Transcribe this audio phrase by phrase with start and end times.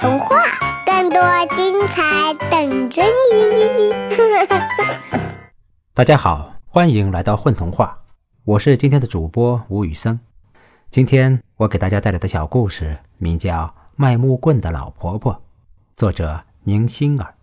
[0.00, 0.34] 童话，
[0.86, 1.20] 更多
[1.54, 3.02] 精彩等着
[3.34, 3.92] 你！
[5.92, 7.98] 大家好，欢迎来到混童话，
[8.44, 10.18] 我是今天的主播吴宇森。
[10.90, 15.34] 今天我给大家带来的小故事名叫《卖木棍的老婆婆》，
[15.94, 17.34] 作者宁心儿。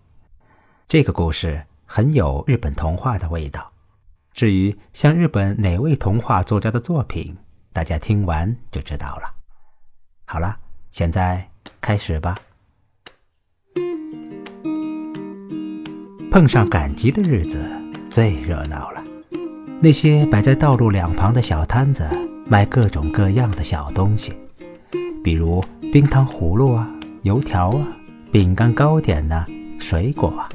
[0.87, 3.71] 这个故事很有日本童话的味道。
[4.33, 7.37] 至于像日本哪位童话作家的作品，
[7.71, 9.31] 大家听完就知道了。
[10.25, 10.57] 好了，
[10.89, 11.47] 现在
[11.79, 12.35] 开始吧。
[16.37, 17.67] 碰上赶集的日子
[18.11, 19.03] 最热闹了，
[19.81, 22.07] 那些摆在道路两旁的小摊子
[22.45, 24.35] 卖各种各样的小东西，
[25.23, 26.87] 比如冰糖葫芦啊、
[27.23, 27.87] 油条啊、
[28.31, 29.47] 饼干、糕点呐、
[29.79, 30.47] 水果啊。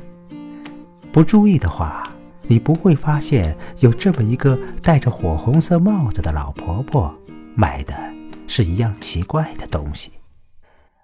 [1.11, 2.05] 不注意的话。
[2.47, 7.13] 你不会发现有这么一个戴着火红色帽子的老婆婆，
[7.55, 7.95] 卖的
[8.47, 10.13] 是一样奇怪的东西。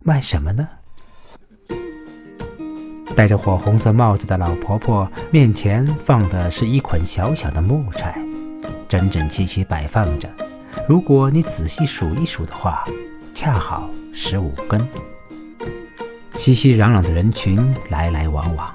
[0.01, 0.69] 卖什么呢？
[3.19, 8.17] 戴着火红色帽子的老婆婆面前放的是一捆小小的木柴，
[8.89, 10.31] 整整齐齐摆放着。
[10.89, 12.85] 如果你仔细数一数的话，
[13.35, 14.81] 恰好十五根。
[16.37, 18.73] 熙熙攘攘的人群来来往往。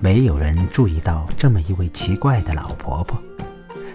[0.00, 3.16] 没有人注意到这么一位奇怪的老婆婆，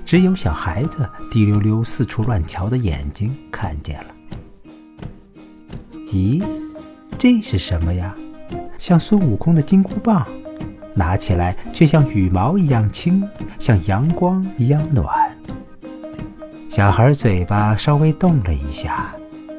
[0.05, 4.15] 只有小孩子滴溜溜四处乱瞧的眼睛看见了。
[6.13, 6.41] 咦，
[7.17, 8.15] 这是什么呀？
[8.80, 10.25] 像孙悟空的金箍棒，
[10.95, 13.27] 拿起来却像羽毛一样轻，
[13.59, 15.08] 像阳光一样暖。
[16.69, 19.13] 小孩嘴巴稍微动了一下，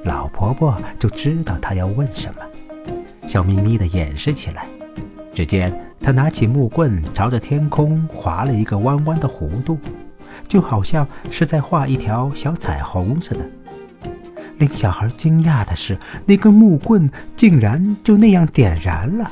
[0.05, 2.41] 老婆婆就知道他要问什么，
[3.29, 4.67] 笑眯眯地掩饰起来。
[5.33, 5.73] 只见。
[6.03, 9.79] 他拿起木棍，朝着天空划了一个弯弯的弧度，
[10.49, 13.47] 就好像是在画一条小彩虹似的。
[14.61, 19.29] 令小孩惊讶的是，那根木棍竟然就那样点燃了，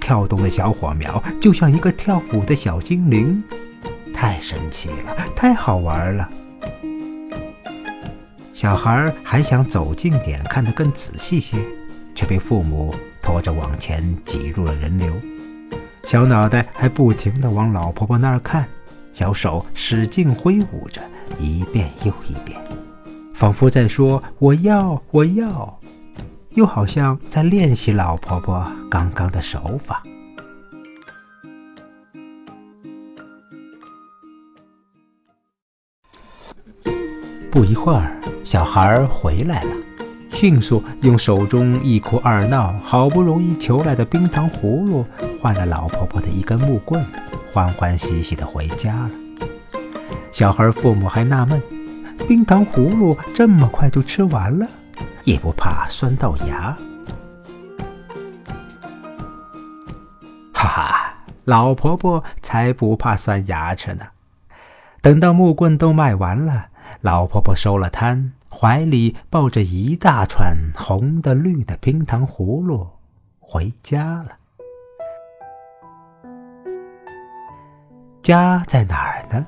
[0.00, 3.42] 跳动的小火苗就像一个跳舞的小精灵，
[4.12, 6.28] 太神奇了，太好玩了。
[8.52, 11.58] 小孩还想走近点，看得更仔细些，
[12.14, 15.12] 却被父母拖着往前挤入了人流。
[16.02, 18.66] 小脑袋还不停地往老婆婆那儿看，
[19.12, 21.00] 小手使劲挥舞着，
[21.38, 22.58] 一遍又一遍，
[23.36, 25.78] 仿佛在说“我要，我要”，
[26.56, 30.02] 又好像在练习老婆婆刚刚的手法。
[37.50, 39.70] 不一会儿，小孩回来了。
[40.30, 45.04] 迅速用手中一哭二闹好不容易求来的冰糖葫芦
[45.38, 47.04] 换了老婆婆的一根木棍，
[47.52, 49.10] 欢欢喜喜地回家了。
[50.32, 51.60] 小孩父母还纳闷：
[52.26, 54.66] 冰糖葫芦这么快就吃完了，
[55.22, 56.76] 也不怕酸到牙？
[60.52, 61.14] 哈哈，
[61.44, 64.04] 老婆婆才不怕酸牙齿呢。
[65.00, 66.66] 等到木棍都卖完了，
[67.00, 68.32] 老婆婆收了摊。
[68.50, 72.88] 怀里抱着一大串红的、绿的冰糖葫芦，
[73.38, 74.38] 回家了。
[78.22, 79.46] 家在哪儿呢？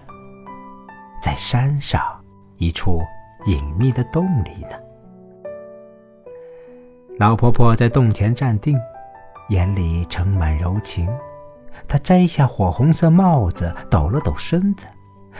[1.23, 2.18] 在山上
[2.59, 3.01] 一处
[3.47, 4.77] 隐秘的洞里呢。
[7.19, 8.79] 老婆婆在洞前站定，
[9.49, 11.09] 眼里盛满柔情。
[11.87, 14.87] 她摘下火红色帽子，抖了抖身子，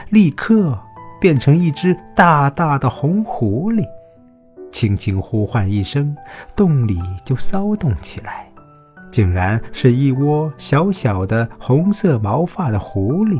[0.09, 0.77] 立刻。
[1.21, 3.85] 变成一只大大的红狐狸，
[4.71, 6.15] 轻轻呼唤一声，
[6.55, 8.49] 洞里就骚动起来，
[9.09, 13.37] 竟然是一窝小小的红色毛发的狐狸，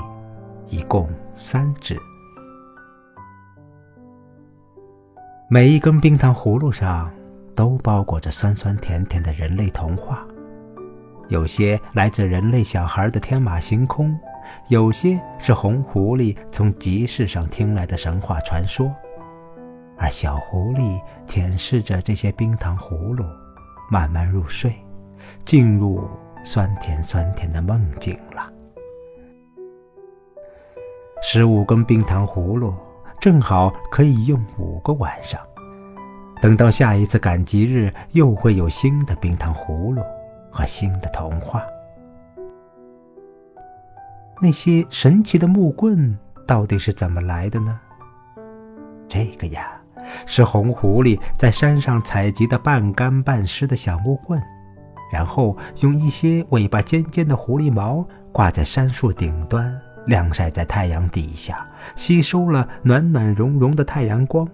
[0.68, 1.98] 一共三只。
[5.52, 7.12] 每一根冰糖葫芦上
[7.56, 10.24] 都包裹着酸酸甜甜的人类童话，
[11.28, 14.16] 有些来自人类小孩的天马行空。
[14.68, 18.94] 有些是红狐狸从集市上听来的神话传说，
[19.98, 23.26] 而小狐狸舔舐着这些冰糖葫芦，
[23.90, 24.72] 慢慢入睡，
[25.46, 26.08] 进入
[26.44, 28.54] 酸甜酸甜的梦境了。
[31.24, 32.76] 十五根冰糖葫芦
[33.20, 35.42] 正好可以用五个晚上，
[36.42, 40.02] 等到下一次赶集日，又会有新的冰糖葫芦
[40.50, 41.62] 和新的童话。
[44.42, 46.18] 那些神奇的木棍
[46.48, 47.78] 到底是怎么来的呢？
[49.10, 49.70] 这个呀，
[50.26, 54.42] 是红狐狸在山上采集的半干半湿的小木棍，
[55.12, 64.48] 然后用一些尾巴尖尖的狐狸毛挂在杉树顶端，晾晒在太阳底下，吸收了暖暖融融的太阳光，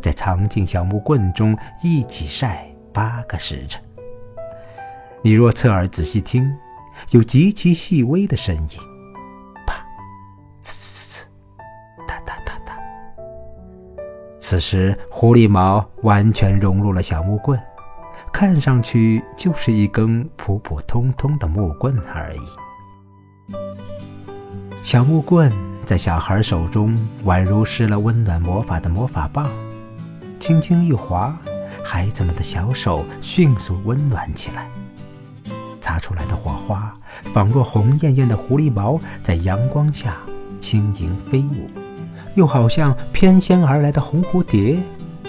[0.00, 3.82] 再藏进小木棍中一起晒八个时辰。
[5.22, 6.50] 你若侧耳仔细听，
[7.10, 8.78] 有极其细微的声音，
[9.66, 9.74] 啪，
[10.62, 11.24] 呲呲呲，
[12.08, 12.76] 哒哒哒哒。
[14.38, 17.60] 此时，狐狸毛完全融入了小木棍，
[18.32, 22.40] 看上去就是一根普普通通的木棍而已。
[24.82, 25.52] 小木棍
[25.84, 29.48] 在小孩手中，宛如施了温暖魔法的魔法棒，
[30.40, 31.36] 轻轻一划，
[31.84, 34.68] 孩子们的小手迅速温暖起来。
[35.80, 36.92] 擦出来的火花，
[37.24, 40.16] 仿若红艳艳的狐狸毛，在阳光下
[40.60, 41.70] 轻盈飞舞，
[42.34, 44.78] 又好像翩跹而来的红蝴蝶，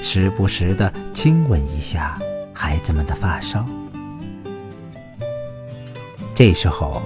[0.01, 2.17] 时不时地亲吻一下
[2.53, 3.65] 孩子们的发梢。
[6.33, 7.01] 这时候，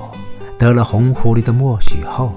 [0.57, 2.33] 得了红狐狸的默许后，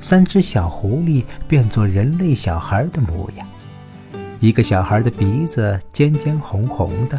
[0.00, 3.46] 三只小狐狸变作人类小孩的模样。
[4.40, 7.18] 一个小孩的鼻子尖尖红红的。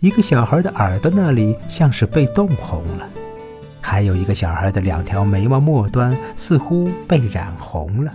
[0.00, 3.08] 一个小孩的耳朵那里像是被冻红了，
[3.80, 8.12] 还有一个小孩的两条眉毛末端似乎被染红了。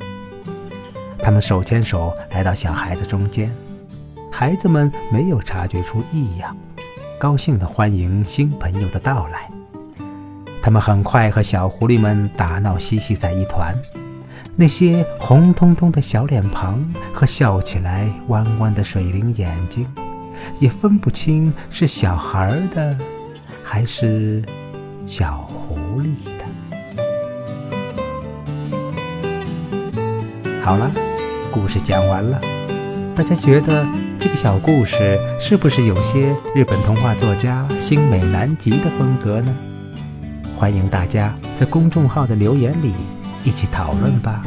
[1.20, 3.56] 他们手牵手来到小孩子中间，
[4.32, 6.58] 孩子们没有察觉出异样，
[7.20, 9.57] 高兴地欢迎新朋友的到来。
[10.68, 13.74] 他们很快和小狐狸们打闹嬉戏在一团，
[14.58, 19.88] 那些红彤彤的小脸庞和笑起来弯弯的水灵眼睛。
[20.60, 22.98] 也分不清是小孩的，
[23.64, 24.44] 还是
[25.06, 26.44] 小狐狸的。
[30.62, 30.92] 好了，
[31.50, 32.42] 故事讲完了，
[33.16, 33.88] 大家觉得
[34.20, 39.56] 这个小故事是不是有些日本童话作家新美南吉的风格呢？
[40.58, 42.92] 欢迎大家在公众号的留言里
[43.44, 44.42] 一起讨论吧。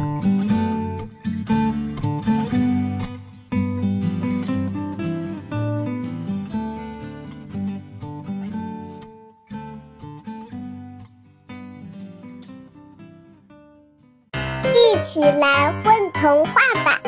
[14.73, 16.53] 一起来问童话
[16.83, 17.00] 吧。